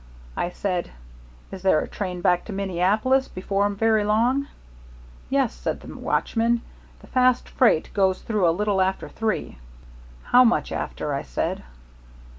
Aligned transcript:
I 0.35 0.49
said, 0.49 0.89
'Is 1.51 1.61
there 1.61 1.79
a 1.79 1.87
train 1.87 2.21
back 2.21 2.43
to 2.45 2.51
Minneapolis 2.53 3.27
before 3.27 3.69
very 3.69 4.03
long?' 4.03 4.47
'Yes,' 5.29 5.53
says 5.53 5.77
the 5.77 5.95
watchman, 5.95 6.61
'the 7.01 7.05
fast 7.09 7.47
freight 7.47 7.91
goes 7.93 8.19
through 8.23 8.49
a 8.49 8.49
little 8.49 8.81
after 8.81 9.07
three.' 9.07 9.59
'How 10.23 10.43
much 10.43 10.71
after?' 10.71 11.13
I 11.13 11.21
said. 11.21 11.61